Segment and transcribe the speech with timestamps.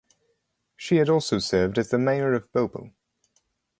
[0.75, 2.89] She had also served as the mayor of Bhopal.